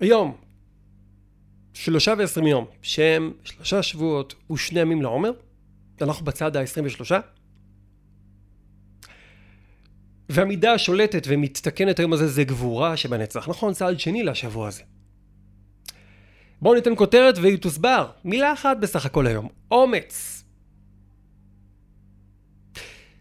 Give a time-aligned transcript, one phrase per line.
[0.00, 0.36] היום,
[1.74, 5.30] שלושה ועשרים יום, שהם שלושה שבועות ושני ימים לעומר,
[6.00, 7.12] אנחנו בצד ה-23,
[10.28, 13.48] והמידה השולטת ומתתקנת היום הזה זה גבורה שבנצח.
[13.48, 14.82] נכון, צעד שני לשבוע הזה.
[16.60, 18.10] בואו ניתן כותרת והיא תוסבר.
[18.24, 19.48] מילה אחת בסך הכל היום.
[19.70, 20.44] אומץ.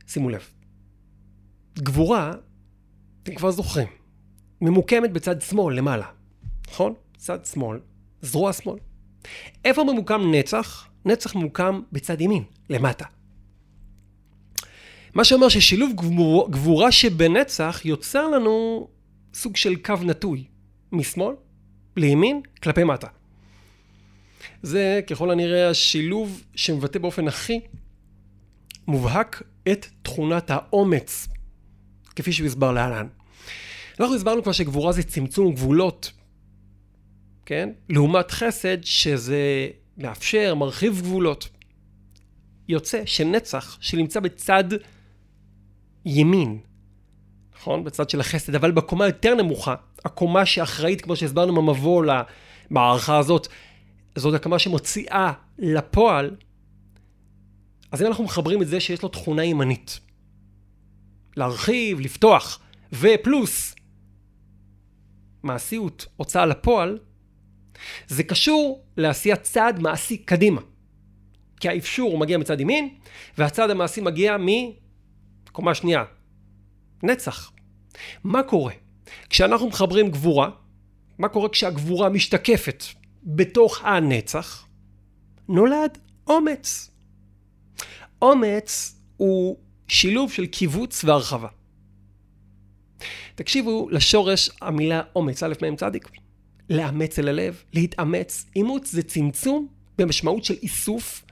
[0.07, 0.49] שימו לב.
[1.79, 2.33] גבורה,
[3.23, 3.87] אתם כבר זוכרים,
[4.61, 6.14] ממוקמת בצד שמאל למעלה.
[6.71, 6.93] נכון?
[7.17, 7.79] צד שמאל,
[8.21, 8.79] זרוע שמאל.
[9.65, 10.87] איפה ממוקם נצח?
[11.05, 13.05] נצח ממוקם בצד ימין, למטה.
[15.13, 18.87] מה שאומר ששילוב גבור, גבורה שבנצח יוצר לנו
[19.33, 20.43] סוג של קו נטוי,
[20.91, 21.35] משמאל
[21.97, 23.07] לימין כלפי מטה.
[24.63, 27.59] זה ככל הנראה השילוב שמבטא באופן הכי
[28.87, 31.27] מובהק את תכונת האומץ,
[32.15, 33.07] כפי שהוא הסבר להלן.
[33.99, 36.11] אנחנו הסברנו כבר שגבורה זה צמצום גבולות,
[37.45, 37.69] כן?
[37.89, 41.49] לעומת חסד שזה מאפשר, מרחיב גבולות.
[42.67, 44.63] יוצא שנצח שנמצא בצד
[46.05, 46.59] ימין,
[47.57, 47.83] נכון?
[47.83, 52.05] בצד של החסד, אבל בקומה יותר נמוכה, הקומה שאחראית, כמו שהסברנו במבוא
[52.71, 53.47] למערכה הזאת,
[54.15, 56.35] זאת הקומה שמוציאה לפועל,
[57.91, 59.99] אז אם אנחנו מחברים את זה שיש לו תכונה ימנית,
[61.37, 62.59] להרחיב, לפתוח,
[62.93, 63.75] ופלוס
[65.43, 66.99] מעשיות, הוצאה לפועל,
[68.07, 70.61] זה קשור לעשיית צעד מעשי קדימה.
[71.59, 72.89] כי האפשור מגיע מצד ימין,
[73.37, 76.03] והצעד המעשי מגיע מקומה שנייה.
[77.03, 77.51] נצח.
[78.23, 78.73] מה קורה?
[79.29, 80.49] כשאנחנו מחברים גבורה,
[81.17, 82.83] מה קורה כשהגבורה משתקפת
[83.23, 84.67] בתוך הנצח?
[85.49, 86.91] נולד אומץ.
[88.21, 91.47] אומץ הוא שילוב של קיבוץ והרחבה.
[93.35, 96.09] תקשיבו לשורש המילה אומץ, א' מ' צדיק.
[96.69, 98.45] לאמץ אל הלב, להתאמץ.
[98.55, 101.25] אימוץ זה צמצום במשמעות של איסוף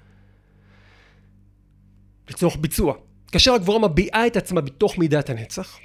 [2.30, 2.96] לצורך ביצוע.
[3.32, 5.80] כאשר הגבורה מביעה את עצמה בתוך מידת הנצח,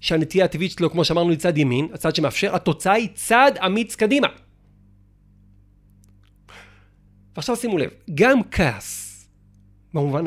[0.00, 4.28] שהנטייה הטבעית שלו, כמו שאמרנו, היא צד ימין, הצד שמאפשר, התוצאה היא צד אמיץ קדימה.
[7.36, 9.28] ועכשיו שימו לב, גם כעס,
[9.94, 10.24] במובן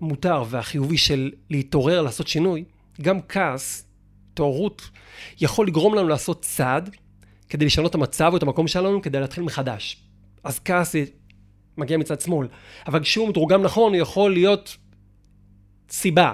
[0.00, 2.64] המותר והחיובי של להתעורר, לעשות שינוי,
[3.00, 3.86] גם כעס,
[4.32, 4.90] התעוררות,
[5.40, 6.96] יכול לגרום לנו לעשות צעד
[7.52, 9.96] כדי לשנות את המצב או את המקום שלנו, כדי להתחיל מחדש.
[10.44, 10.94] אז כעס
[11.76, 12.48] מגיע מצד שמאל,
[12.86, 14.76] אבל כשהוא מתורגם נכון, הוא יכול להיות
[15.90, 16.32] סיבה,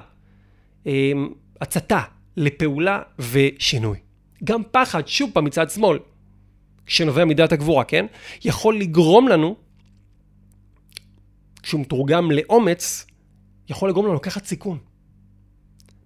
[0.86, 1.28] אמ,
[1.60, 2.02] הצתה
[2.36, 3.98] לפעולה ושינוי.
[4.44, 5.98] גם פחד, שוב פעם, מצד שמאל,
[6.86, 8.06] כשנובע מידת הגבורה, כן?
[8.44, 9.56] יכול לגרום לנו,
[11.62, 13.06] כשהוא מתורגם לאומץ,
[13.68, 14.78] יכול לגרום לנו לקחת סיכון.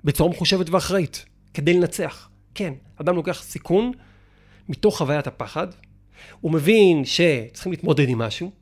[0.04, 1.24] בצורה מחושבת ואחראית,
[1.54, 2.28] כדי לנצח.
[2.54, 3.92] כן, אדם לוקח סיכון
[4.68, 5.66] מתוך חוויית הפחד,
[6.40, 8.52] הוא מבין שצריכים להתמודד עם משהו,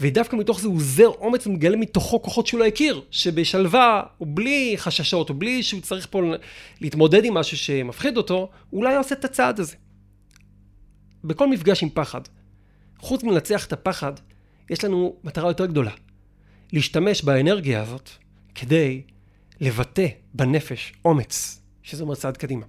[0.00, 4.74] ודווקא מתוך זה הוא עוזר אומץ ומגלה מתוכו כוחות שהוא לא הכיר, שבשלווה, או בלי
[4.76, 6.22] חששות, או בלי שהוא צריך פה
[6.80, 9.76] להתמודד עם משהו שמפחיד אותו, אולי עושה את הצעד הזה.
[11.24, 12.20] בכל מפגש עם פחד,
[12.98, 14.12] חוץ מלנצח את הפחד,
[14.70, 15.90] יש לנו מטרה יותר גדולה.
[16.72, 18.10] להשתמש באנרגיה הזאת
[18.54, 19.02] כדי
[19.60, 22.66] לבטא בנפש אומץ, שזה אומר צעד קדימה.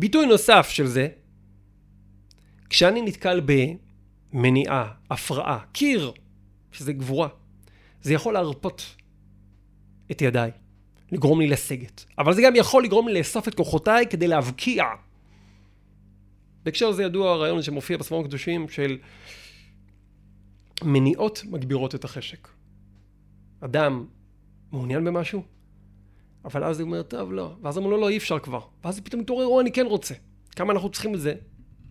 [0.00, 1.08] ביטוי נוסף של זה,
[2.70, 3.40] כשאני נתקל
[4.32, 6.12] במניעה, הפרעה, קיר,
[6.72, 7.28] שזה גבורה,
[8.02, 8.96] זה יכול להרפות
[10.10, 10.50] את ידיי,
[11.12, 12.04] לגרום לי לסגת.
[12.18, 14.84] אבל זה גם יכול לגרום לי לאסוף את כוחותיי כדי להבקיע.
[16.62, 18.98] בהקשר הזה ידוע הרעיון שמופיע בספרים הקדושים של
[20.82, 22.48] מניעות מגבירות את החשק.
[23.60, 24.06] אדם
[24.72, 25.42] מעוניין במשהו,
[26.44, 27.54] אבל אז הוא אומר, טוב, לא.
[27.62, 28.60] ואז אמרו לו, לא, אי אפשר כבר.
[28.84, 30.14] ואז פתאום מתעורר, או, אני כן רוצה.
[30.56, 31.34] כמה אנחנו צריכים את זה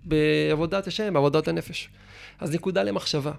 [0.03, 1.89] בעבודת השם, בעבודת הנפש.
[2.39, 3.31] אז נקודה למחשבה.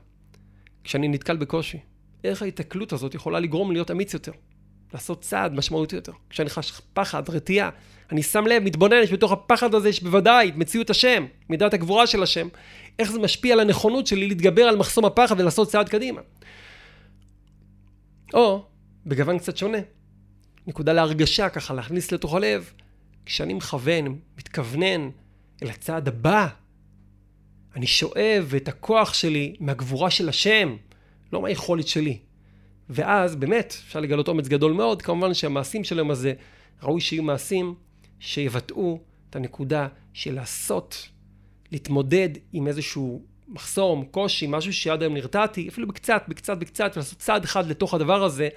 [0.85, 1.79] כשאני נתקל בקושי,
[2.25, 4.33] איך ההיתקלות הזאת יכולה לגרום להיות אמיץ יותר?
[4.95, 6.13] לעשות צעד משמעותי יותר.
[6.31, 7.71] כשאני חש פחד, רתיעה,
[8.13, 12.07] אני שם לב, מתבונן, יש בתוך הפחד הזה, יש בוודאי את מציאות השם, מידת הגבורה
[12.07, 12.49] של השם,
[12.99, 16.21] איך זה משפיע על הנכונות שלי להתגבר על מחסום הפחד ולעשות צעד קדימה.
[18.35, 18.65] או,
[19.07, 19.79] בגוון קצת שונה,
[20.67, 22.73] נקודה להרגשה, ככה להכניס לתוך הלב.
[23.27, 25.11] כשאני מכוון, מתכוונן
[25.63, 26.49] אל הצעד הבא,
[27.77, 30.77] אני שואב את הכוח שלי מהגבורה של השם,
[31.33, 32.19] לא מהיכולת שלי.
[32.89, 36.33] ואז באמת אפשר לגלות אומץ גדול מאוד, כמובן שהמעשים של היום הזה,
[36.83, 37.75] ראוי שיהיו מעשים
[38.21, 41.09] שיבטאו את הנקודה של לעשות,
[41.73, 47.45] להתמודד עם איזשהו מחסום, קושי, משהו שעד היום נרתעתי, אפילו בקצת, בקצת, בקצת, ולעשות צעד
[47.45, 48.49] אחד לתוך הדבר הזה,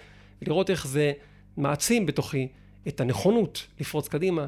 [0.42, 1.12] ולראות איך זה
[1.58, 2.48] מעצים בתוכי
[2.88, 4.48] את הנכונות לפרוץ קדימה,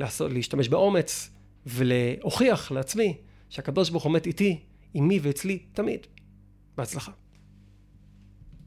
[0.00, 1.30] לעשות, להשתמש באומץ
[1.66, 3.16] ולהוכיח לעצמי
[3.48, 4.60] שהקדוש ברוך הוא עומד איתי,
[4.94, 6.06] עמי ואצלי תמיד.
[6.76, 7.12] בהצלחה.